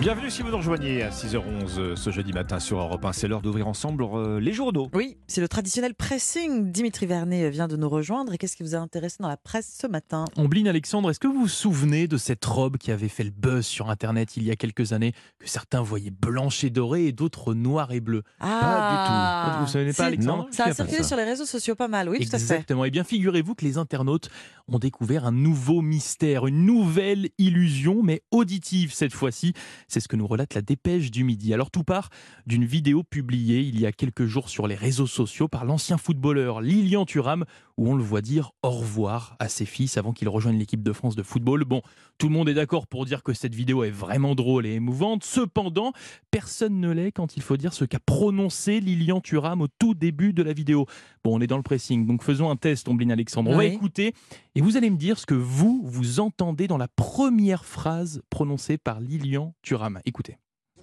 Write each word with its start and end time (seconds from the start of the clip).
Bienvenue 0.00 0.30
si 0.30 0.42
vous 0.42 0.50
nous 0.50 0.58
rejoignez 0.58 1.02
à 1.02 1.08
6h11 1.10 1.78
euh, 1.78 1.96
ce 1.96 2.10
jeudi 2.10 2.32
matin 2.32 2.60
sur 2.60 2.78
Europe 2.78 3.02
1. 3.04 3.12
C'est 3.14 3.28
l'heure 3.28 3.40
d'ouvrir 3.40 3.66
ensemble 3.66 4.04
euh, 4.04 4.38
les 4.38 4.52
journaux. 4.52 4.88
Oui, 4.92 5.16
c'est 5.26 5.40
le 5.40 5.48
traditionnel 5.48 5.94
pressing. 5.94 6.70
Dimitri 6.70 7.06
Vernet 7.06 7.48
vient 7.50 7.66
de 7.66 7.76
nous 7.76 7.88
rejoindre. 7.88 8.34
Et 8.34 8.38
qu'est-ce 8.38 8.56
qui 8.56 8.62
vous 8.62 8.74
a 8.74 8.78
intéressé 8.78 9.16
dans 9.20 9.28
la 9.28 9.38
presse 9.38 9.78
ce 9.80 9.86
matin? 9.86 10.26
Ombline 10.36 10.68
Alexandre, 10.68 11.10
est-ce 11.10 11.18
que 11.18 11.26
vous 11.26 11.40
vous 11.40 11.48
souvenez 11.48 12.08
de 12.08 12.18
cette 12.18 12.44
robe 12.44 12.76
qui 12.76 12.92
avait 12.92 13.08
fait 13.08 13.24
le 13.24 13.30
buzz 13.30 13.64
sur 13.64 13.88
Internet 13.88 14.36
il 14.36 14.42
y 14.44 14.50
a 14.50 14.56
quelques 14.56 14.92
années, 14.92 15.12
que 15.38 15.48
certains 15.48 15.80
voyaient 15.80 16.10
blanche 16.12 16.62
et 16.62 16.70
dorée 16.70 17.06
et 17.06 17.12
d'autres 17.12 17.54
noir 17.54 17.90
et 17.90 18.00
bleu 18.00 18.22
Ah, 18.38 19.54
Vous 19.60 19.64
ne 19.64 19.70
savez 19.70 19.92
c'est- 19.92 19.96
pas, 20.02 20.06
Alexandre? 20.08 20.46
Ça 20.52 20.64
a 20.64 20.68
pas 20.68 20.74
circulé 20.74 20.98
ça. 20.98 21.04
sur 21.04 21.16
les 21.16 21.24
réseaux 21.24 21.46
sociaux 21.46 21.74
pas 21.74 21.88
mal, 21.88 22.10
oui, 22.10 22.18
tout 22.18 22.26
à 22.26 22.38
fait. 22.38 22.44
Exactement. 22.44 22.84
Eh 22.84 22.90
bien, 22.90 23.02
figurez-vous 23.02 23.54
que 23.54 23.64
les 23.64 23.78
internautes 23.78 24.28
ont 24.68 24.78
découvert 24.78 25.24
un 25.24 25.32
nouveau 25.32 25.80
mystère, 25.80 26.46
une 26.46 26.66
nouvelle 26.66 27.30
illusion, 27.38 28.02
mais 28.02 28.20
auditive 28.30 28.92
cette 28.92 29.14
fois-ci. 29.14 29.54
C'est 29.88 30.00
ce 30.00 30.08
que 30.08 30.16
nous 30.16 30.26
relate 30.26 30.54
la 30.54 30.62
dépêche 30.62 31.10
du 31.10 31.24
midi. 31.24 31.54
Alors, 31.54 31.70
tout 31.70 31.84
part 31.84 32.10
d'une 32.46 32.64
vidéo 32.64 33.02
publiée 33.02 33.60
il 33.60 33.78
y 33.80 33.86
a 33.86 33.92
quelques 33.92 34.26
jours 34.26 34.48
sur 34.48 34.66
les 34.66 34.74
réseaux 34.74 35.06
sociaux 35.06 35.48
par 35.48 35.64
l'ancien 35.64 35.98
footballeur 35.98 36.60
Lilian 36.60 37.06
Thuram, 37.06 37.44
où 37.76 37.90
on 37.90 37.94
le 37.94 38.02
voit 38.02 38.22
dire 38.22 38.52
au 38.62 38.70
revoir 38.70 39.36
à 39.38 39.48
ses 39.48 39.66
fils 39.66 39.96
avant 39.96 40.12
qu'il 40.12 40.28
rejoigne 40.28 40.58
l'équipe 40.58 40.82
de 40.82 40.92
France 40.92 41.14
de 41.14 41.22
football. 41.22 41.64
Bon, 41.64 41.82
tout 42.18 42.28
le 42.28 42.34
monde 42.34 42.48
est 42.48 42.54
d'accord 42.54 42.86
pour 42.86 43.04
dire 43.04 43.22
que 43.22 43.32
cette 43.32 43.54
vidéo 43.54 43.84
est 43.84 43.90
vraiment 43.90 44.34
drôle 44.34 44.66
et 44.66 44.72
émouvante. 44.72 45.24
Cependant, 45.24 45.92
personne 46.30 46.80
ne 46.80 46.90
l'est 46.90 47.12
quand 47.12 47.36
il 47.36 47.42
faut 47.42 47.56
dire 47.56 47.72
ce 47.72 47.84
qu'a 47.84 48.00
prononcé 48.00 48.80
Lilian 48.80 49.20
Thuram 49.20 49.60
au 49.60 49.68
tout 49.68 49.94
début 49.94 50.32
de 50.32 50.42
la 50.42 50.52
vidéo. 50.52 50.86
Bon, 51.22 51.36
on 51.36 51.40
est 51.40 51.46
dans 51.46 51.56
le 51.56 51.62
pressing, 51.62 52.06
donc 52.06 52.22
faisons 52.22 52.50
un 52.50 52.56
test, 52.56 52.88
Ombline 52.88 53.12
Alexandre. 53.12 53.50
On 53.50 53.56
va 53.56 53.64
écouter 53.64 54.14
et 54.56 54.60
vous 54.60 54.76
allez 54.76 54.90
me 54.90 54.96
dire 54.96 55.18
ce 55.18 55.26
que 55.26 55.34
vous, 55.34 55.82
vous 55.84 56.18
entendez 56.20 56.66
dans 56.66 56.78
la 56.78 56.88
première 56.88 57.64
phrase 57.64 58.22
prononcée 58.30 58.78
par 58.78 59.00
Lilian 59.00 59.54
Thuram. 59.62 60.00
Écoutez. 60.04 60.38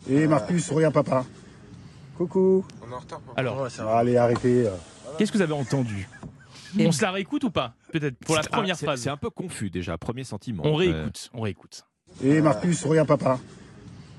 Et 0.10 0.28
Marcus, 0.28 0.70
regarde 0.72 0.94
papa. 0.94 1.26
Coucou. 2.18 2.64
Alors, 3.36 3.68
Allez, 3.90 4.18
arrêtez. 4.18 4.68
euh. 4.68 4.76
qu'est-ce 5.18 5.32
que 5.32 5.38
vous 5.38 5.44
avez 5.44 5.54
entendu? 5.54 6.08
On 6.80 6.92
se 6.92 7.02
la 7.02 7.12
réécoute 7.12 7.44
ou 7.44 7.52
pas? 7.52 7.74
Peut-être 7.92 8.18
pour 8.20 8.36
la 8.36 8.44
première 8.44 8.78
phrase. 8.78 9.02
C'est 9.02 9.10
un 9.10 9.18
peu 9.18 9.30
confus 9.30 9.70
déjà, 9.70 9.98
premier 9.98 10.24
sentiment. 10.24 10.64
On 10.66 10.74
Euh, 10.74 10.78
réécoute, 10.78 11.30
on 11.34 11.42
réécoute. 11.42 11.84
Et 12.24 12.42
Marcus, 12.42 12.84
regarde 12.86 13.08
papa. 13.08 13.40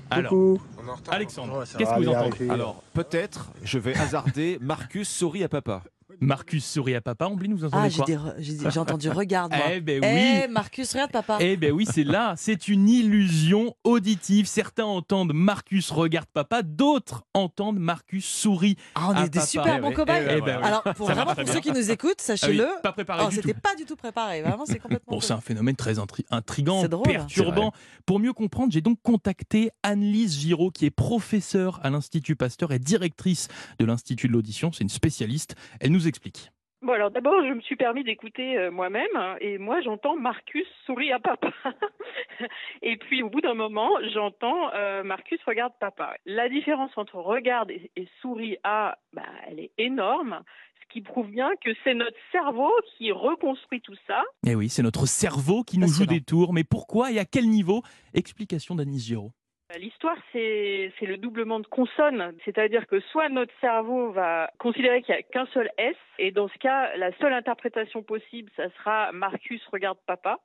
Alors, 0.09 0.29
Coucou. 0.29 0.61
Alexandre, 1.09 1.65
ça 1.65 1.77
qu'est-ce 1.77 1.89
va, 1.89 1.97
que 1.97 2.03
vous 2.03 2.09
entendez? 2.09 2.49
Alors, 2.49 2.83
peut-être, 2.93 3.51
je 3.63 3.79
vais 3.79 3.95
hasarder 3.95 4.57
Marcus 4.61 5.09
sourit 5.09 5.43
à 5.43 5.49
papa. 5.49 5.81
Marcus 6.19 6.65
sourit 6.65 6.95
à 6.95 7.01
papa. 7.01 7.25
Ombline, 7.27 7.53
vous 7.53 7.65
entendez 7.65 7.89
Ah, 7.91 7.95
quoi 7.95 8.35
j'ai 8.39 8.53
dit- 8.53 8.65
j'ai 8.69 8.79
entendu 8.79 9.09
regarde 9.09 9.51
moi. 9.55 9.65
Eh 9.73 9.81
ben 9.81 10.01
Eh, 10.03 10.45
oui 10.45 10.51
Marcus, 10.51 10.91
regarde 10.93 11.11
papa. 11.11 11.37
Eh 11.39 11.57
ben 11.57 11.71
oui, 11.71 11.85
c'est 11.91 12.03
là, 12.03 12.33
c'est 12.37 12.67
une 12.67 12.87
illusion 12.89 13.75
auditive. 13.83 14.45
Certains 14.45 14.85
entendent 14.85 15.33
Marcus 15.33 15.91
regarde 15.91 16.27
papa, 16.33 16.61
d'autres 16.63 17.23
entendent 17.33 17.79
Marcus 17.79 18.25
sourit. 18.25 18.75
Ah, 18.95 19.07
on 19.09 19.15
à 19.15 19.25
est 19.25 19.29
des 19.29 19.39
papa. 19.39 19.45
super 19.47 19.75
Eh 19.77 19.81
bons 19.81 19.87
oui, 19.89 19.93
cobayes. 19.93 20.23
eh 20.23 20.25
ben 20.27 20.37
Eh 20.37 20.41
ben. 20.41 20.61
Alors, 20.63 20.83
pour, 20.95 21.07
vraiment, 21.09 21.35
pour 21.35 21.47
ceux 21.47 21.59
qui 21.59 21.71
nous 21.71 21.91
écoutent, 21.91 22.11
Ah 22.19 22.31
oui, 22.33 22.37
sachez-le, 22.37 22.67
pas 22.83 22.91
préparé 22.91 23.23
oh, 23.25 23.29
du 23.29 23.35
c'était 23.35 23.53
tout. 23.53 23.59
pas 23.61 23.75
du 23.75 23.85
tout 23.85 23.95
préparé. 23.95 24.41
Vraiment, 24.41 24.65
c'est 24.65 24.79
complètement. 24.79 25.05
Bon, 25.15 25.19
c'est 25.21 25.33
un 25.33 25.41
phénomène 25.41 25.75
très 25.75 25.95
intri- 25.99 26.25
intrigant, 26.31 26.83
drôle. 26.87 27.05
perturbant. 27.07 27.71
Pour 28.05 28.19
mieux 28.19 28.33
comprendre, 28.33 28.71
j'ai 28.71 28.81
donc 28.81 28.99
contacté 29.03 29.69
Anne-Lise 29.83 30.37
Giraud, 30.39 30.71
qui 30.71 30.85
est 30.85 30.89
professeure 30.91 31.79
à 31.83 31.89
l'Institut 31.89 32.35
Pasteur 32.35 32.71
et 32.71 32.79
directrice 32.79 33.47
de 33.79 33.85
l'Institut 33.85 34.27
de 34.27 34.33
l'audition. 34.33 34.71
C'est 34.71 34.83
une 34.83 34.89
spécialiste. 34.89 35.55
Elle 35.79 35.91
nous 35.91 36.04
explique. 36.07 36.51
Bon 36.81 36.93
alors 36.93 37.09
d'abord 37.09 37.41
je 37.41 37.53
me 37.53 37.61
suis 37.61 37.77
permis 37.77 38.03
d'écouter 38.03 38.57
euh, 38.57 38.69
moi-même 38.69 39.07
hein, 39.15 39.37
et 39.39 39.57
moi 39.57 39.81
j'entends 39.81 40.15
Marcus 40.15 40.67
sourit 40.85 41.11
à 41.11 41.19
papa 41.19 41.51
et 42.83 42.97
puis 42.97 43.23
au 43.23 43.29
bout 43.29 43.41
d'un 43.41 43.55
moment 43.55 43.89
j'entends 44.13 44.71
euh, 44.73 45.01
Marcus 45.01 45.39
regarde 45.47 45.73
papa. 45.79 46.15
La 46.25 46.47
différence 46.47 46.91
entre 46.97 47.15
regarde 47.15 47.71
et, 47.71 47.89
et 47.95 48.07
sourit 48.21 48.57
à 48.63 48.99
bah, 49.13 49.23
elle 49.47 49.61
est 49.61 49.71
énorme 49.79 50.43
ce 50.85 50.93
qui 50.93 51.01
prouve 51.01 51.29
bien 51.29 51.49
que 51.63 51.71
c'est 51.83 51.93
notre 51.93 52.17
cerveau 52.31 52.71
qui 52.97 53.11
reconstruit 53.11 53.81
tout 53.81 53.95
ça 54.07 54.23
Eh 54.45 54.55
oui, 54.55 54.69
c'est 54.69 54.83
notre 54.83 55.07
cerveau 55.07 55.63
qui 55.63 55.77
nous 55.77 55.87
joue 55.87 56.05
des 56.05 56.21
tours. 56.21 56.53
Mais 56.53 56.63
pourquoi 56.63 57.11
et 57.11 57.19
à 57.19 57.25
quel 57.25 57.49
niveau? 57.49 57.81
Explication 58.13 58.75
d'Anne-Lise 58.75 59.05
Giraud. 59.05 59.31
L'histoire, 59.73 60.17
c'est 60.31 60.93
c'est 60.99 61.07
le 61.07 61.17
doublement 61.17 61.59
de 61.59 61.65
consonnes, 61.65 62.35
c'est-à-dire 62.45 62.85
que 62.85 62.99
soit 62.99 63.29
notre 63.29 63.53
cerveau 63.59 64.11
va 64.11 64.51
considérer 64.59 65.01
qu'il 65.01 65.15
n'y 65.15 65.19
a 65.19 65.23
qu'un 65.23 65.47
seul 65.47 65.69
S, 65.77 65.95
et 66.19 66.31
dans 66.31 66.47
ce 66.47 66.57
cas, 66.59 66.95
la 66.97 67.11
seule 67.17 67.33
interprétation 67.33 68.03
possible, 68.03 68.51
ça 68.55 68.69
sera 68.77 69.11
Marcus 69.11 69.65
regarde 69.71 69.97
papa, 70.05 70.39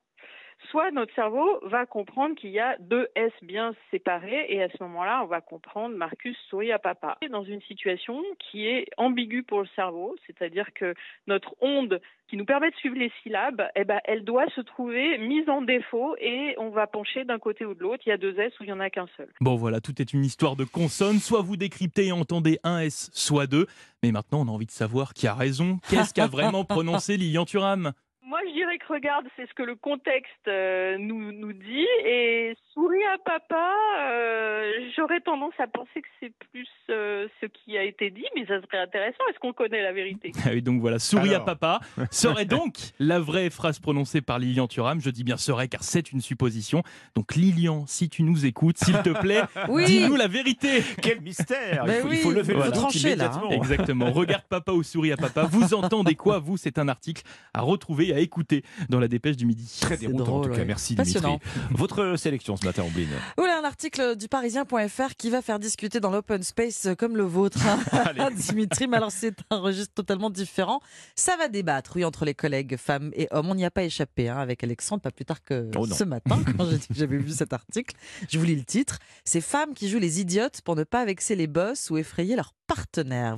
soit 0.71 0.91
notre 0.91 1.15
cerveau 1.15 1.61
va 1.63 1.87
comprendre 1.87 2.35
qu'il 2.37 2.51
y 2.51 2.61
a 2.61 2.77
deux 2.79 3.09
S 3.15 3.33
bien 3.43 3.75
séparés, 3.91 4.47
et 4.49 4.63
à 4.63 4.69
ce 4.69 4.83
moment-là, 4.83 5.23
on 5.23 5.27
va 5.27 5.41
comprendre 5.41 5.97
Marcus 5.97 6.37
sourit 6.49 6.73
à 6.73 6.79
papa. 6.79 7.19
Dans 7.31 7.45
une 7.45 7.63
situation 7.63 8.23
qui 8.39 8.67
est 8.67 8.87
ambiguë 8.97 9.43
pour 9.43 9.61
le 9.61 9.69
cerveau, 9.75 10.17
c'est-à-dire 10.27 10.73
que 10.75 10.95
notre 11.27 11.55
onde 11.61 12.01
qui 12.29 12.37
nous 12.37 12.45
permet 12.45 12.71
de 12.71 12.77
suivre 12.77 12.97
les 12.97 13.11
syllabes, 13.23 13.63
eh 13.75 13.85
ben, 13.85 13.99
elle 14.05 14.25
doit 14.25 14.49
se 14.55 14.61
trouver 14.61 15.19
mise 15.19 15.49
en 15.49 15.63
défaut 15.63 16.15
et 16.21 16.55
on 16.59 16.71
va 16.71 16.87
pencher 16.87 17.25
d'un 17.25 17.41
côté 17.41 17.65
ou 17.65 17.75
de 17.75 17.81
l'autre. 17.81 18.05
Il 18.07 18.11
y 18.11 18.13
a 18.13 18.19
deux 18.19 18.39
S 18.39 18.53
ou 18.61 18.65
il 18.65 18.69
y 18.69 18.73
en 18.73 18.79
a 18.79 18.89
qu'un 18.89 19.09
seul. 19.17 19.29
Bon 19.41 19.57
voilà, 19.57 19.81
tout 19.81 20.01
est 20.01 20.13
une 20.13 20.25
histoire 20.25 20.55
de 20.55 20.65
consonnes. 20.65 21.19
Soit 21.19 21.43
vous 21.43 21.57
décryptez 21.57 22.07
et 22.07 22.13
entendez 22.13 22.61
un 22.63 22.81
S, 22.81 23.11
soit 23.13 23.49
deux. 23.49 23.67
Mais 24.05 24.13
maintenant, 24.13 24.43
on 24.43 24.49
a 24.49 24.53
envie 24.53 24.67
de 24.67 24.71
savoir 24.71 25.13
qui 25.13 25.27
a 25.27 25.35
raison. 25.35 25.79
Qu'est-ce 25.89 26.15
qu'a 26.15 26.27
vraiment 26.29 26.65
prononcé 26.65 27.17
Lilian 27.17 27.45
Thuram? 27.45 27.93
Moi, 28.31 28.39
je 28.47 28.53
dirais 28.53 28.79
que 28.79 28.87
regarde, 28.87 29.27
c'est 29.35 29.49
ce 29.49 29.55
que 29.55 29.65
le 29.65 29.75
contexte 29.75 30.47
euh, 30.47 30.97
nous, 30.99 31.33
nous 31.33 31.53
dit. 31.53 31.89
Et 32.05 32.55
souris 32.73 33.00
à 33.13 33.19
papa, 33.19 33.73
euh, 34.13 34.71
j'aurais 34.97 35.21
tendance 35.21 35.55
à 35.59 35.67
penser 35.67 36.01
que 36.03 36.09
c'est 36.21 36.33
plus 36.53 36.69
euh, 36.91 37.27
ce 37.41 37.47
qui 37.47 37.77
a 37.77 37.83
été 37.85 38.11
dit, 38.11 38.25
mais 38.37 38.47
ça 38.47 38.61
serait 38.63 38.79
intéressant. 38.79 39.19
Est-ce 39.31 39.39
qu'on 39.39 39.53
connaît 39.53 39.83
la 39.83 39.93
vérité? 39.93 40.33
Ah 40.45 40.51
oui, 40.53 40.63
donc 40.63 40.81
voilà, 40.81 40.99
souris 40.99 41.35
à 41.35 41.41
papa 41.41 41.81
serait 42.11 42.45
donc 42.47 42.77
la 42.99 43.21
vraie 43.21 43.51
phrase 43.51 43.79
prononcée 43.79 44.21
par 44.21 44.39
Lilian 44.39 44.67
Thuram? 44.69 45.01
Je 45.01 45.11
dis 45.11 45.23
bien 45.25 45.37
serait 45.37 45.69
car 45.69 45.83
c'est 45.83 46.13
une 46.13 46.21
supposition. 46.21 46.83
Donc 47.15 47.35
Lilian, 47.35 47.85
si 47.87 48.09
tu 48.09 48.23
nous 48.23 48.47
écoutes, 48.47 48.79
s'il 48.79 48.97
te 49.03 49.11
plaît, 49.11 49.43
Oui. 49.69 49.85
dis-nous 49.85 50.17
la 50.17 50.29
vérité. 50.29 50.83
Quel 51.03 51.21
mystère 51.21 51.85
Ben 51.85 51.97
il, 51.97 52.01
faut, 52.01 52.09
il 52.09 52.11
oui, 52.11 52.17
faut 52.19 52.31
lever 52.31 52.55
faut 52.55 52.61
le 52.61 52.65
doute 52.67 52.75
trancher, 52.75 53.17
là, 53.17 53.33
hein. 53.35 53.49
Exactement. 53.51 54.11
Regarde 54.13 54.45
papa 54.49 54.73
ou 54.73 54.83
souris 54.83 55.13
à 55.13 55.17
papa. 55.17 55.45
Vous 55.45 55.75
entendez 55.75 56.15
quoi, 56.15 56.39
vous 56.39 56.57
C'est 56.57 56.79
un 56.79 56.89
article 56.89 57.23
à 57.55 57.61
retrouver 57.61 58.09
et 58.09 58.15
à 58.15 58.19
écouter 58.21 58.63
dans 58.89 58.99
la 59.01 59.09
dépêche 59.09 59.37
du 59.37 59.47
midi. 59.47 59.79
Très 59.81 59.97
déroutant 59.97 60.23
en 60.23 60.27
drôle, 60.27 60.45
tout 60.47 60.51
cas, 60.53 60.59
ouais. 60.59 60.65
merci 60.65 60.95
Passionnant. 60.95 61.39
Dimitri. 61.45 61.77
Votre 61.77 62.17
sélection 62.17 62.57
ce 62.57 62.65
matin, 62.65 62.83
Ombline 63.11 63.23
Voilà 63.37 63.59
un 63.59 63.65
article 63.65 64.17
du 64.17 64.29
parisien.fr 64.29 65.15
qui 65.17 65.31
va 65.31 65.43
faire 65.43 65.59
discuter 65.59 66.01
dans 66.01 66.11
l'open 66.11 66.43
space 66.43 66.89
comme 66.99 67.17
le 67.17 67.25
vôtre, 67.25 67.59
hein, 67.67 68.31
Dimitri. 68.37 68.89
Mais 68.89 68.97
alors, 68.97 69.13
c'est 69.13 69.35
un 69.51 69.59
registre 69.59 69.95
totalement 69.95 70.31
différent. 70.31 70.81
Ça 71.17 71.37
va 71.37 71.49
débattre, 71.49 71.93
oui, 71.97 72.05
entre 72.05 72.25
les 72.25 72.35
collègues 72.35 72.77
femmes 72.77 73.11
et 73.15 73.29
hommes. 73.31 73.49
On 73.49 73.55
n'y 73.55 73.65
a 73.65 73.71
pas 73.71 73.85
échappé 73.85 74.29
hein, 74.29 74.39
avec 74.39 74.63
Alexandre, 74.65 75.03
pas 75.03 75.11
plus 75.11 75.25
tard 75.25 75.43
que 75.43 75.71
Oh 75.77 75.87
ce 75.87 76.05
matin, 76.05 76.41
quand 76.57 76.67
j'avais 76.91 77.19
vu 77.19 77.31
cet 77.31 77.53
article. 77.53 77.97
Je 78.29 78.39
vous 78.39 78.45
lis 78.45 78.57
le 78.57 78.65
titre. 78.65 78.99
Ces 79.25 79.41
femmes 79.41 79.75
qui 79.75 79.89
jouent 79.89 79.99
les 79.99 80.21
idiotes 80.21 80.61
pour 80.63 80.77
ne 80.77 80.85
pas 80.85 81.05
vexer 81.05 81.37
les 81.37 81.47
boss 81.47 81.91
ou 81.91 81.99
effrayer 81.99 82.37
leurs 82.37 82.55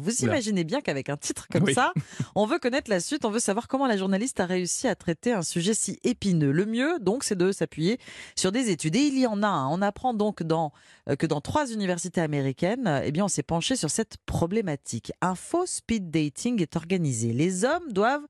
Vous 0.00 0.22
Oula. 0.22 0.32
imaginez 0.32 0.64
bien 0.64 0.80
qu'avec 0.80 1.08
un 1.08 1.16
titre 1.16 1.46
comme 1.50 1.64
Oui. 1.64 1.74
ça, 1.74 1.92
on 2.34 2.46
veut 2.46 2.58
connaître 2.58 2.90
la 2.90 3.00
suite, 3.00 3.24
on 3.24 3.30
veut 3.30 3.38
savoir 3.40 3.68
comment 3.68 3.86
la 3.86 3.96
journaliste 3.96 4.40
a 4.40 4.46
réussi 4.46 4.88
à 4.88 4.94
traiter 4.94 5.32
un 5.32 5.42
sujet 5.42 5.74
si 5.74 5.98
épineux. 6.04 6.52
Le 6.52 6.66
mieux, 6.66 6.98
donc, 7.00 7.24
c'est 7.24 7.36
de 7.36 7.52
s'appuyer 7.52 7.98
sur 8.36 8.52
des 8.52 8.70
études. 8.70 8.96
Et 8.96 9.00
il 9.00 9.18
y 9.18 9.26
en 9.26 9.42
a 9.42 9.48
un. 9.48 9.68
On 9.68 9.82
apprend 9.82 10.14
donc 10.14 10.42
dans, 10.42 10.72
euh, 11.08 11.16
que 11.16 11.26
dans 11.26 11.40
trois 11.40 11.70
universités 11.72 12.20
américaines, 12.20 12.86
euh, 12.86 13.02
eh 13.04 13.12
bien, 13.12 13.24
on 13.24 13.28
s'est 13.28 13.42
penché 13.42 13.76
sur 13.76 13.90
cette 13.90 14.16
problématique. 14.26 15.12
Un 15.20 15.34
faux 15.34 15.66
speed 15.66 16.10
dating 16.10 16.60
est 16.60 16.76
organisé. 16.76 17.32
Les 17.32 17.64
hommes 17.64 17.92
doivent 17.92 18.26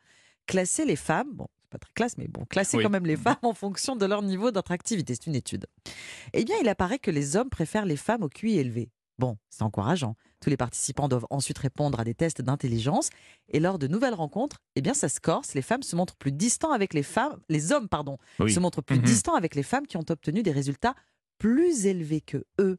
classer 0.47 0.85
les 0.85 0.97
femmes. 0.97 1.29
Bon, 1.33 1.47
c'est 1.63 1.71
pas 1.71 1.79
très 1.79 1.93
classe, 1.95 2.19
mais 2.19 2.29
bon, 2.29 2.45
classer 2.45 2.77
Oui. 2.77 2.83
quand 2.83 2.91
même 2.91 3.07
les 3.07 3.17
femmes 3.17 3.37
en 3.43 3.55
fonction 3.55 3.97
de 3.97 4.05
leur 4.07 4.23
niveau 4.23 4.51
d'attractivité. 4.51 5.15
C'est 5.15 5.27
une 5.27 5.35
étude. 5.37 5.67
Eh 6.33 6.45
bien, 6.45 6.57
il 6.61 6.69
apparaît 6.69 6.99
que 6.99 7.11
les 7.11 7.37
hommes 7.37 7.49
préfèrent 7.51 7.87
les 7.87 7.97
femmes 7.97 8.23
au 8.23 8.29
QI 8.29 8.59
élevé. 8.59 8.91
Bon, 9.19 9.37
c'est 9.51 9.63
encourageant. 9.63 10.17
Tous 10.43 10.51
les 10.51 10.57
participants 10.57 11.09
doivent 11.09 11.27
ensuite 11.31 11.59
répondre 11.59 11.99
à 12.01 12.05
des 12.05 12.15
tests 12.15 12.43
d'intelligence 12.43 13.11
et 13.49 13.61
lors 13.61 13.79
de 13.79 13.87
nouvelles 13.87 14.13
rencontres, 14.15 14.59
eh 14.77 14.83
bien 14.83 14.93
ça 14.93 15.09
se 15.09 15.21
corse, 15.21 15.55
les 15.55 15.63
femmes 15.63 15.83
se 15.85 15.95
montrent 15.97 16.17
plus 16.17 16.33
distants 16.33 16.73
avec 16.73 16.93
les 16.95 17.03
femmes, 17.05 17.39
les 17.49 17.73
hommes 17.73 17.89
pardon, 17.89 18.19
Oui. 18.41 18.53
se 18.53 18.59
montrent 18.61 18.83
plus 18.83 18.97
Mhm. 18.99 19.05
distants 19.05 19.35
avec 19.37 19.55
les 19.55 19.63
femmes 19.63 19.87
qui 19.87 19.97
ont 19.97 20.05
obtenu 20.11 20.43
des 20.43 20.51
résultats 20.53 20.95
plus 21.39 21.87
élevés 21.87 22.21
que 22.21 22.45
eux. 22.61 22.77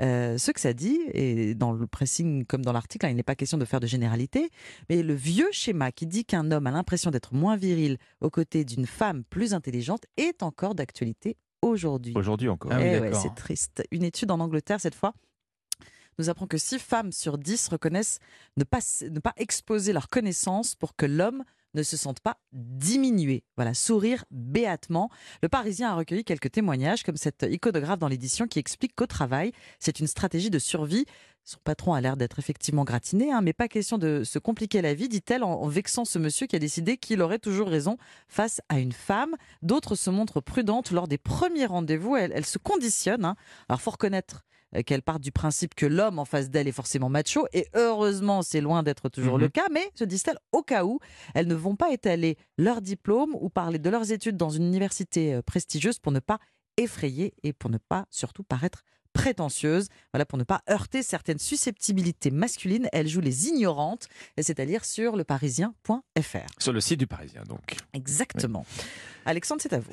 Euh, 0.00 0.36
ce 0.38 0.50
que 0.50 0.60
ça 0.60 0.72
dit, 0.74 0.98
et 1.12 1.54
dans 1.54 1.72
le 1.72 1.86
pressing 1.86 2.44
comme 2.44 2.62
dans 2.62 2.72
l'article, 2.72 3.06
hein, 3.06 3.08
il 3.10 3.16
n'est 3.16 3.22
pas 3.22 3.34
question 3.34 3.56
de 3.58 3.64
faire 3.64 3.80
de 3.80 3.86
généralité, 3.86 4.50
mais 4.90 5.02
le 5.02 5.14
vieux 5.14 5.48
schéma 5.52 5.92
qui 5.92 6.06
dit 6.06 6.24
qu'un 6.24 6.50
homme 6.50 6.66
a 6.66 6.70
l'impression 6.70 7.10
d'être 7.10 7.34
moins 7.34 7.56
viril 7.56 7.96
aux 8.20 8.30
côtés 8.30 8.64
d'une 8.64 8.86
femme 8.86 9.24
plus 9.24 9.54
intelligente 9.54 10.04
est 10.18 10.42
encore 10.42 10.74
d'actualité 10.74 11.36
aujourd'hui. 11.62 12.12
Aujourd'hui 12.14 12.48
encore. 12.50 12.72
Ah 12.74 12.78
oui, 12.78 12.84
Eh 12.86 13.00
ouais, 13.00 13.14
c'est 13.14 13.34
triste. 13.34 13.82
Une 13.90 14.04
étude 14.04 14.30
en 14.30 14.40
Angleterre, 14.40 14.80
cette 14.80 14.94
fois, 14.94 15.14
nous 16.18 16.30
apprend 16.30 16.46
que 16.46 16.58
6 16.58 16.78
femmes 16.78 17.12
sur 17.12 17.38
10 17.38 17.68
reconnaissent 17.68 18.18
ne 18.56 18.64
pas, 18.64 18.80
ne 19.02 19.18
pas 19.18 19.34
exposer 19.36 19.92
leurs 19.92 20.08
connaissances 20.08 20.74
pour 20.74 20.96
que 20.96 21.06
l'homme 21.06 21.44
ne 21.76 21.82
se 21.82 21.96
sentent 21.96 22.20
pas 22.20 22.38
diminués. 22.52 23.44
Voilà, 23.56 23.74
sourire 23.74 24.24
béatement. 24.30 25.10
Le 25.42 25.48
Parisien 25.48 25.90
a 25.90 25.94
recueilli 25.94 26.24
quelques 26.24 26.50
témoignages, 26.50 27.02
comme 27.02 27.16
cette 27.16 27.46
iconographe 27.48 27.98
dans 27.98 28.08
l'édition 28.08 28.48
qui 28.48 28.58
explique 28.58 28.94
qu'au 28.96 29.06
travail, 29.06 29.52
c'est 29.78 30.00
une 30.00 30.06
stratégie 30.06 30.50
de 30.50 30.58
survie. 30.58 31.04
Son 31.44 31.58
patron 31.62 31.94
a 31.94 32.00
l'air 32.00 32.16
d'être 32.16 32.40
effectivement 32.40 32.82
gratiné, 32.82 33.30
hein, 33.30 33.40
mais 33.40 33.52
pas 33.52 33.68
question 33.68 33.98
de 33.98 34.24
se 34.24 34.40
compliquer 34.40 34.82
la 34.82 34.94
vie, 34.94 35.08
dit-elle, 35.08 35.44
en, 35.44 35.68
vexant 35.68 36.04
ce 36.04 36.18
monsieur 36.18 36.48
qui 36.48 36.56
a 36.56 36.58
décidé 36.58 36.96
qu'il 36.96 37.22
aurait 37.22 37.38
toujours 37.38 37.68
raison 37.68 37.98
face 38.26 38.60
à 38.68 38.80
une 38.80 38.90
femme. 38.90 39.36
D'autres 39.62 39.94
se 39.94 40.10
montrent 40.10 40.40
prudentes 40.40 40.90
lors 40.90 41.06
des 41.06 41.18
premiers 41.18 41.66
rendez-vous. 41.66 42.16
Elles, 42.16 42.46
se 42.46 42.58
conditionnent. 42.58 43.24
hein. 43.24 43.36
Alors, 43.68 43.80
faut 43.80 43.92
reconnaître 43.92 44.44
qu'elle 44.84 45.02
part 45.02 45.20
du 45.20 45.32
principe 45.32 45.74
que 45.74 45.86
l'homme 45.86 46.18
en 46.18 46.24
face 46.24 46.50
d'elle 46.50 46.68
est 46.68 46.72
forcément 46.72 47.08
macho, 47.08 47.46
et 47.52 47.66
heureusement, 47.74 48.42
c'est 48.42 48.60
loin 48.60 48.82
d'être 48.82 49.08
toujours 49.08 49.34
Mhm. 49.36 49.40
le 49.42 49.48
cas, 49.48 49.66
mais, 49.72 49.90
se 49.94 50.04
disent-elles, 50.04 50.38
au 50.52 50.62
cas 50.62 50.84
où, 50.84 50.98
elles 51.34 51.46
ne 51.46 51.54
vont 51.54 51.76
pas 51.76 51.92
étaler 51.92 52.36
leur 52.58 52.80
diplôme 52.80 53.34
ou 53.40 53.48
parler 53.48 53.78
de 53.78 53.90
leurs 53.90 54.12
études 54.12 54.36
dans 54.36 54.50
une 54.50 54.64
université 54.64 55.34
euh, 55.34 55.42
prestigieuse 55.42 55.98
pour 55.98 56.12
ne 56.12 56.20
pas 56.20 56.38
effrayer 56.76 57.32
et 57.42 57.52
pour 57.52 57.70
ne 57.70 57.78
pas 57.78 58.06
surtout 58.10 58.42
paraître 58.42 58.82
prétentieuse. 59.16 59.88
Voilà, 60.12 60.26
pour 60.26 60.38
ne 60.38 60.44
pas 60.44 60.60
heurter 60.70 61.02
certaines 61.02 61.38
susceptibilités 61.38 62.30
masculines, 62.30 62.88
elles 62.92 63.08
jouent 63.08 63.20
les 63.20 63.48
ignorantes, 63.48 64.08
c'est-à-dire 64.38 64.84
sur 64.84 65.16
leparisien.fr. 65.16 66.46
Sur 66.58 66.72
le 66.72 66.80
site 66.80 66.98
du 66.98 67.06
Parisien, 67.06 67.42
donc. 67.48 67.76
Exactement. 67.94 68.66
Alexandre, 69.24 69.60
c'est 69.60 69.72
à 69.72 69.80
vous. 69.80 69.90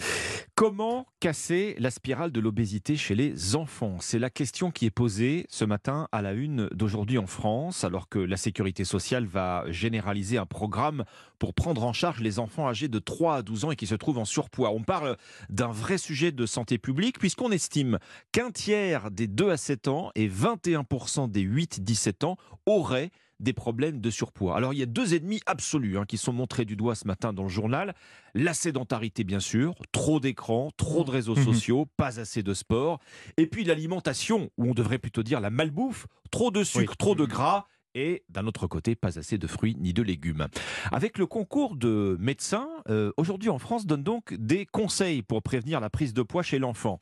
Comment 0.53 1.07
casser 1.19 1.75
la 1.79 1.89
spirale 1.89 2.31
de 2.31 2.39
l'obésité 2.39 2.95
chez 2.95 3.15
les 3.15 3.55
enfants? 3.55 3.97
C'est 3.99 4.19
la 4.19 4.29
question 4.29 4.69
qui 4.69 4.85
est 4.85 4.91
posée 4.91 5.45
ce 5.49 5.65
matin 5.65 6.07
à 6.11 6.21
la 6.21 6.33
une 6.33 6.67
d'aujourd'hui 6.67 7.17
en 7.17 7.25
France, 7.25 7.83
alors 7.83 8.09
que 8.09 8.19
la 8.19 8.37
sécurité 8.37 8.83
sociale 8.83 9.25
va 9.25 9.63
généraliser 9.69 10.37
un 10.37 10.45
programme 10.45 11.03
pour 11.39 11.53
prendre 11.53 11.83
en 11.83 11.93
charge 11.93 12.21
les 12.21 12.39
enfants 12.39 12.67
âgés 12.67 12.87
de 12.87 12.99
3 12.99 13.37
à 13.37 13.41
12 13.41 13.65
ans 13.65 13.71
et 13.71 13.75
qui 13.75 13.87
se 13.87 13.95
trouvent 13.95 14.19
en 14.19 14.25
surpoids. 14.25 14.71
On 14.71 14.83
parle 14.83 15.17
d'un 15.49 15.71
vrai 15.71 15.97
sujet 15.97 16.31
de 16.31 16.45
santé 16.45 16.77
publique 16.77 17.17
puisqu'on 17.17 17.51
estime 17.51 17.97
qu'un 18.31 18.51
tiers 18.51 19.09
des 19.13 19.27
2 19.27 19.49
à 19.51 19.57
7 19.57 19.87
ans 19.87 20.11
et 20.15 20.27
21% 20.27 21.29
des 21.29 21.41
8-17 21.43 22.25
ans 22.25 22.37
auraient 22.65 23.11
des 23.39 23.53
problèmes 23.53 23.99
de 23.99 24.09
surpoids. 24.09 24.55
Alors 24.55 24.73
il 24.73 24.79
y 24.79 24.83
a 24.83 24.85
deux 24.85 25.15
ennemis 25.15 25.41
absolus 25.47 25.97
hein, 25.97 26.05
qui 26.07 26.17
sont 26.17 26.31
montrés 26.31 26.63
du 26.65 26.75
doigt 26.77 26.95
ce 26.95 27.05
matin 27.07 27.33
dans 27.33 27.43
le 27.43 27.49
journal. 27.49 27.93
La 28.35 28.53
sédentarité 28.53 29.23
bien 29.25 29.41
sûr, 29.41 29.75
trop 29.91 30.19
d'écrans, 30.21 30.69
trop 30.77 31.03
de 31.03 31.11
réseaux 31.11 31.35
Mhm. 31.35 31.43
sociaux, 31.43 31.85
pas 31.97 32.19
assez 32.21 32.41
de 32.41 32.53
sport. 32.53 32.99
Et 33.37 33.47
puis 33.47 33.63
l'alimentation, 33.65 34.49
où 34.57 34.69
on 34.69 34.73
devrait 34.73 34.99
plutôt 34.99 35.23
dire 35.23 35.41
la 35.41 35.49
malbouffe, 35.49 36.07
trop 36.31 36.51
de 36.51 36.63
sucre, 36.63 36.91
Oui. 36.91 36.97
trop 36.97 37.15
de 37.15 37.25
gras. 37.25 37.65
Et 37.95 38.23
d'un 38.27 38.47
autre 38.47 38.65
côté, 38.65 38.95
pas 38.95 39.19
assez 39.19 39.37
de 39.37 39.45
fruits 39.45 39.75
ni 39.79 39.93
de 39.93 40.01
légumes. 40.01 40.47
Avec 40.91 41.19
le 41.19 41.27
concours 41.27 41.75
de 41.75 42.17
médecins, 42.19 42.67
euh, 42.89 43.11
aujourd'hui 43.17 43.49
en 43.51 43.59
France 43.59 43.85
donne 43.85 44.01
donc 44.01 44.33
des 44.33 44.65
conseils 44.65 45.21
pour 45.21 45.43
prévenir 45.43 45.79
la 45.79 45.91
prise 45.91 46.11
de 46.11 46.23
poids 46.23 46.41
chez 46.41 46.57
l'enfant. 46.57 46.99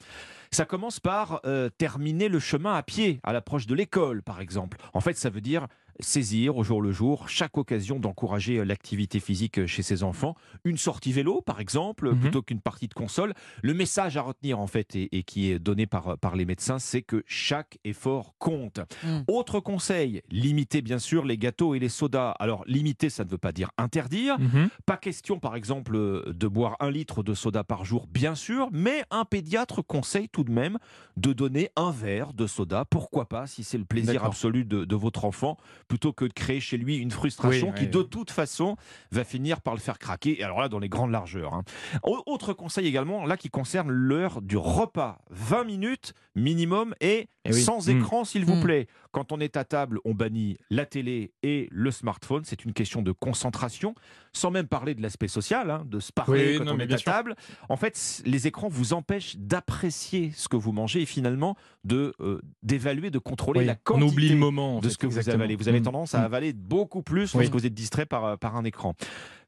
Ça 0.54 0.66
commence 0.66 1.00
par 1.00 1.40
euh, 1.46 1.70
terminer 1.78 2.28
le 2.28 2.40
chemin 2.40 2.74
à 2.74 2.84
pied, 2.84 3.22
à 3.24 3.32
l'approche 3.32 3.68
de 3.68 3.74
l'école 3.76 4.22
par 4.22 4.42
exemple. 4.42 4.78
En 4.94 5.00
fait, 5.00 5.18
ça 5.18 5.30
veut 5.30 5.40
dire 5.40 5.68
saisir 6.00 6.58
au 6.58 6.64
jour 6.64 6.82
le 6.82 6.92
jour 6.92 7.30
chaque 7.30 7.58
occasion 7.58 8.00
d'encourager 8.00 8.58
euh, 8.58 8.64
l'activité 8.66 9.20
physique 9.20 9.60
euh, 9.60 9.68
chez 9.68 9.84
ses 9.84 10.04
enfants. 10.04 10.36
Une 10.66 10.78
sortie 10.78 11.12
vélo, 11.14 11.42
par 11.42 11.60
exemple, 11.62 12.10
Mhm. 12.12 12.20
plutôt 12.20 12.42
qu'une 12.42 12.60
partie 12.60 12.88
de 12.88 12.94
console. 12.94 13.34
Le 13.62 13.74
message 13.74 14.18
à 14.18 14.24
retenir, 14.24 14.60
en 14.60 14.68
fait, 14.68 14.96
et, 14.96 15.16
et 15.18 15.24
qui 15.24 15.52
est 15.52 15.60
donné 15.60 15.86
par, 15.86 16.18
par 16.18 16.36
les 16.36 16.44
médecins, 16.46 16.80
c'est 16.80 17.02
que 17.04 17.24
chaque 17.28 17.78
effort 17.86 18.34
compte. 18.40 18.80
Mhm. 19.06 19.24
Autre 19.28 19.60
conseil, 19.60 20.22
limiter 20.32 20.82
bien 20.82 20.98
sûr 21.00 21.24
les 21.24 21.38
gâteaux 21.38 21.76
et 21.76 21.80
les 21.80 21.90
sodas. 21.90 22.32
Alors, 22.40 22.64
limiter, 22.68 23.10
ça 23.10 23.24
ne 23.24 23.30
veut 23.30 23.38
pas 23.38 23.52
dire 23.54 23.70
interdire. 23.78 24.38
Mhm. 24.40 24.70
Pas 24.86 24.98
question, 24.98 25.40
par 25.40 25.56
exemple, 25.56 25.94
de 26.34 26.48
boire 26.48 26.76
un 26.80 26.90
litre 26.90 27.22
de 27.24 27.34
soda 27.36 27.64
par 27.64 27.86
jour, 27.86 28.08
bien 28.08 28.34
sûr, 28.36 28.68
mais 28.72 29.04
un 29.12 29.24
pédiatre 29.26 29.82
conseille 29.86 30.28
tout 30.30 30.41
de 30.44 30.52
même 30.52 30.78
de 31.18 31.34
donner 31.34 31.70
un 31.76 31.92
verre 31.92 32.34
de 32.34 32.48
soda. 32.48 32.86
Pourquoi 32.86 33.28
pas, 33.28 33.48
si 33.48 33.64
c'est 33.64 33.78
le 33.78 33.86
plaisir 33.86 34.24
absolu 34.24 34.64
de, 34.66 34.86
de 34.86 34.96
votre 34.96 35.26
enfant, 35.26 35.58
plutôt 35.88 36.14
que 36.14 36.26
de 36.26 36.34
créer 36.34 36.60
chez 36.60 36.78
lui 36.78 36.98
une 36.98 37.12
frustration 37.12 37.68
Oui, 37.70 37.74
qui, 37.76 37.82
oui. 37.84 37.90
de 37.90 38.02
toute 38.02 38.32
façon, 38.32 38.78
va 39.12 39.24
finir 39.24 39.62
par 39.62 39.74
le 39.74 39.80
faire 39.80 40.00
craquer. 40.00 40.40
Et 40.40 40.44
alors 40.44 40.60
là, 40.62 40.70
dans 40.70 40.80
les 40.80 40.90
grandes 40.90 41.12
largeurs. 41.12 41.54
hein. 41.54 41.64
Au- 42.04 42.22
Autre 42.26 42.54
conseil 42.54 42.88
également, 42.88 43.26
là, 43.26 43.36
qui 43.38 43.50
concerne 43.50 43.90
l'heure 43.92 44.42
du 44.42 44.56
repas. 44.58 45.20
20 45.32 45.64
minutes 45.66 46.14
minimum 46.36 46.94
et 47.02 47.28
Eh 47.44 47.54
oui. 47.54 47.62
sans 47.62 47.88
Mm. 47.88 47.98
écran, 47.98 48.24
s'il 48.24 48.46
vous 48.46 48.56
Mm. 48.56 48.62
plaît. 48.64 48.88
Quand 49.12 49.32
on 49.34 49.40
est 49.42 49.58
à 49.58 49.66
table, 49.66 50.00
on 50.06 50.14
bannit 50.14 50.58
la 50.70 50.86
télé 50.86 51.34
et 51.44 51.68
le 51.72 51.92
smartphone. 51.92 52.44
C'est 52.46 52.64
une 52.64 52.72
question 52.74 53.02
de 53.02 53.12
concentration, 53.12 53.96
sans 54.32 54.52
même 54.52 54.68
parler 54.68 54.94
de 54.96 55.02
l'aspect 55.02 55.28
social, 55.28 55.70
hein, 55.72 55.84
de 55.86 56.00
se 56.00 56.14
parler 56.14 56.52
Oui, 56.54 56.58
quand 56.60 56.66
non, 56.66 56.76
on 56.76 56.80
est 56.80 56.94
à 56.94 56.98
sûr. 56.98 57.12
table. 57.12 57.36
En 57.68 57.76
fait, 57.76 58.22
les 58.26 58.48
écrans 58.48 58.70
vous 58.70 58.94
empêchent 58.94 59.36
d'apprécier 59.38 60.31
ce 60.36 60.48
que 60.48 60.56
vous 60.58 60.72
mangez 60.72 61.02
et 61.02 61.06
finalement 61.06 61.56
de 61.84 62.14
euh, 62.20 62.42
d'évaluer, 62.64 63.10
de 63.12 63.20
contrôler 63.20 63.62
Oui, 63.62 63.66
la 63.66 63.74
on 63.74 63.78
quantité 63.84 64.12
oublie 64.12 64.30
le 64.30 64.36
moment. 64.38 64.78
en 64.78 64.80
de 64.80 64.86
fait, 64.88 64.94
ce 64.94 64.98
que 64.98 65.08
vous 65.08 65.30
avalez. 65.30 65.56
Vous 65.56 65.68
avez 65.70 65.80
Mm. 65.80 65.84
tendance 65.84 66.16
à 66.16 66.22
Mm. 66.22 66.26
avaler 66.26 66.54
beaucoup 66.54 67.02
plus 67.02 67.34
Oui. 67.34 67.42
lorsque 67.42 67.54
vous 67.54 67.66
êtes 67.66 67.74
distrait 67.74 68.06
par, 68.06 68.26
euh, 68.26 68.36
par 68.38 68.56
un 68.56 68.64
écran. 68.64 68.94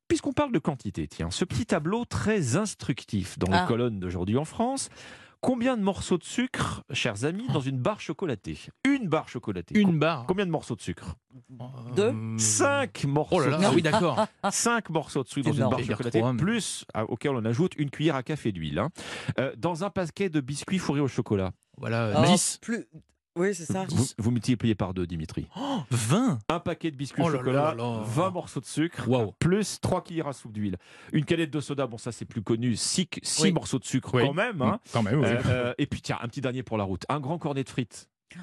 Puisqu'on 0.07 0.33
parle 0.33 0.51
de 0.51 0.59
quantité, 0.59 1.07
tiens, 1.07 1.31
ce 1.31 1.45
petit 1.45 1.65
tableau 1.65 2.03
très 2.05 2.55
instructif 2.57 3.39
dans 3.39 3.47
Ah. 3.51 3.61
les 3.61 3.67
colonnes 3.67 3.99
d'aujourd'hui 3.99 4.37
en 4.37 4.45
France. 4.45 4.89
Combien 5.43 5.75
de 5.75 5.81
morceaux 5.83 6.17
de 6.17 6.23
sucre, 6.23 6.83
chers 6.93 7.25
amis, 7.25 7.45
dans 7.51 7.59
une 7.59 7.77
barre 7.77 7.99
chocolatée? 7.99 8.57
Une 8.85 9.09
barre 9.09 9.27
chocolatée. 9.27 9.77
Une 9.77 9.99
barre. 9.99 10.23
Combien 10.25 10.45
de 10.45 10.51
morceaux 10.51 10.73
de 10.77 10.81
sucre? 10.81 11.15
Deux 11.97 12.13
Euh, 12.13 12.37
5 12.37 13.03
morceaux 13.03 13.35
Oh 13.35 13.39
là 13.41 13.47
là, 13.49 13.57
de 13.57 13.63
ah 13.63 13.65
sucre. 13.65 13.75
oui, 13.75 13.81
d'accord. 13.81 14.25
5 14.49 14.89
morceaux 14.89 15.21
de 15.21 15.27
sucre 15.27 15.49
dans 15.49 15.53
une 15.53 15.69
barre 15.69 15.79
chocolatée, 15.83 16.19
trois, 16.19 16.31
mais- 16.31 16.41
plus 16.41 16.85
à- 16.93 17.03
auquel 17.03 17.31
on 17.31 17.43
ajoute 17.43 17.73
une 17.77 17.89
cuillère 17.89 18.15
à 18.15 18.23
café 18.23 18.53
d'huile. 18.53 18.79
hein. 18.79 18.89
Euh, 19.37 19.51
dans 19.57 19.83
un 19.83 19.89
paquet 19.89 20.29
de 20.29 20.39
biscuits 20.39 20.79
fourrés 20.79 21.01
au 21.01 21.09
chocolat, 21.09 21.51
Voilà, 21.77 22.13
Oh, 22.19 22.25
10. 22.25 22.59
plus... 22.61 22.85
Oui, 23.35 23.55
c'est 23.55 23.65
ça. 23.65 23.85
vous, 23.89 24.05
vous 24.19 24.31
multipliez 24.31 24.75
par 24.75 24.93
deux, 24.93 25.07
Dimitri. 25.07 25.47
Oh, 25.57 25.79
20 25.89 26.39
Un 26.49 26.59
paquet 26.59 26.91
de 26.91 26.95
biscuits 26.95 27.23
Oh 27.25 27.27
au 27.27 27.31
là 27.31 27.39
chocolat, 27.39 27.61
là 27.61 27.75
là 27.75 27.83
là. 27.97 28.01
20 28.05 28.29
morceaux 28.29 28.59
de 28.59 28.65
sucre, 28.65 29.07
Waouh. 29.07 29.31
plus 29.39 29.79
3 29.81 30.03
cuillères 30.03 30.27
à 30.27 30.33
soupe 30.33 30.51
d'huile. 30.53 30.77
Une 31.13 31.25
canette 31.25 31.49
de 31.51 31.59
soda, 31.59 31.87
bon 31.87 31.97
ça 31.97 32.11
c'est 32.11 32.25
plus 32.25 32.41
connu, 32.43 32.75
6, 32.75 33.07
Oui. 33.41 33.51
morceaux 33.51 33.79
de 33.79 33.85
sucre 33.85 34.13
Oui. 34.13 34.23
quand 34.25 34.33
même. 34.33 34.61
hein. 34.61 34.79
Quand 34.91 35.01
même, 35.01 35.19
oui. 35.19 35.25
Euh, 35.25 35.41
euh, 35.47 35.73
et 35.79 35.87
puis 35.87 36.01
tiens, 36.01 36.17
un 36.21 36.27
petit 36.27 36.41
dernier 36.41 36.61
pour 36.61 36.77
la 36.77 36.83
route. 36.83 37.03
Un 37.09 37.19
grand 37.19 37.37
cornet 37.39 37.63
de 37.63 37.69
frites. 37.69 38.07
Oui, 38.35 38.39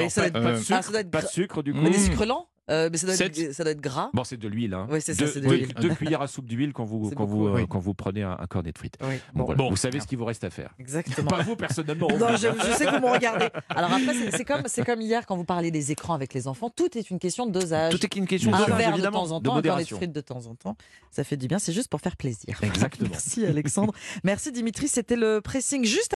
Alors, 0.00 0.10
ça 0.10 0.30
pas, 0.30 0.40
pas 0.40 0.52
de 0.52 0.58
sucre, 0.58 0.74
ah, 0.78 0.82
ça 0.82 0.90
doit 0.90 1.00
être 1.00 1.10
pas 1.10 1.22
de 1.22 1.26
sucre 1.28 1.62
du 1.62 1.72
coup. 1.72 1.80
Mmh. 1.80 1.90
Des 1.90 1.98
sucres 1.98 2.26
lents 2.26 2.48
Euh, 2.70 2.88
mais 2.92 2.98
ça 2.98 3.06
doit, 3.06 3.14
être, 3.16 3.34
Sept. 3.34 3.52
ça 3.54 3.62
doit 3.64 3.72
être 3.72 3.80
gras. 3.80 4.10
Bon, 4.12 4.24
c'est 4.24 4.36
de 4.36 4.46
l'huile. 4.48 4.74
Hein. 4.74 4.86
Oui, 4.90 5.00
c'est 5.00 5.14
ça, 5.14 5.24
Deux- 5.24 5.30
c'est 5.30 5.40
de 5.40 5.46
deux- 5.48 5.54
l'huile. 5.56 5.74
deux 5.74 5.94
cuillères 5.94 6.22
à 6.22 6.26
soupe 6.26 6.46
d'huile 6.46 6.72
quand 6.72 6.84
vous, 6.84 7.10
quand, 7.10 7.24
beaucoup, 7.24 7.26
vous, 7.26 7.46
euh, 7.48 7.54
oui. 7.56 7.66
quand 7.68 7.78
vous 7.78 7.94
prenez 7.94 8.22
un, 8.22 8.36
un 8.38 8.46
cornet 8.46 8.72
de 8.72 8.78
frites. 8.78 8.96
Oui, 9.00 9.06
Bon, 9.34 9.40
bon, 9.40 9.44
voilà. 9.46 9.58
Bon. 9.58 9.70
Vous 9.70 9.76
savez 9.76 10.00
ce 10.00 10.06
qu'il 10.06 10.18
vous 10.18 10.24
reste 10.24 10.44
à 10.44 10.50
faire. 10.50 10.74
exactement. 10.78 11.28
Pas 11.28 11.42
vous 11.42 11.56
personnellement. 11.56 12.08
Non, 12.18 12.28
je, 12.36 12.48
je 12.48 12.72
sais 12.76 12.86
que 12.86 12.96
vous 13.00 13.06
me 13.06 13.12
regardez. 13.12 13.48
Alors 13.70 13.92
après, 13.92 14.14
c'est- 14.32 14.44
comme, 14.44 14.62
c'est 14.66 14.84
comme 14.84 15.00
hier 15.00 15.24
quand 15.26 15.36
vous 15.36 15.44
parlez 15.44 15.70
des 15.70 15.92
écrans 15.92 16.14
avec 16.14 16.34
les 16.34 16.46
enfants. 16.48 16.70
Tout 16.70 16.96
est 16.98 17.10
une 17.10 17.18
question 17.18 17.46
de 17.46 17.52
dosage. 17.52 17.92
Tout 17.92 18.04
est 18.04 18.08
qu'une 18.08 18.26
question 18.26 18.52
un 18.52 18.58
de 18.58 18.62
dosage, 18.64 18.78
verre 18.78 18.88
de 18.90 18.94
évidemment, 18.94 19.24
temps 19.26 19.32
en 19.32 19.40
de 19.40 19.44
temps, 19.48 19.56
un 19.56 19.62
cornet 19.62 19.84
de 19.84 19.88
frites 19.88 20.12
de 20.12 20.20
temps 20.20 20.46
en 20.46 20.54
temps. 20.54 20.76
Ça 21.10 21.24
fait 21.24 21.36
du 21.36 21.48
bien, 21.48 21.58
c'est 21.58 21.72
juste 21.72 21.88
pour 21.88 22.00
faire 22.00 22.16
plaisir. 22.16 22.58
Exactement. 22.62 23.08
Merci 23.12 23.44
Alexandre. 23.46 23.94
Merci 24.24 24.52
Dimitri, 24.52 24.88
c'était 24.88 25.16
le 25.16 25.40
pressing 25.40 25.84
juste 25.84 26.06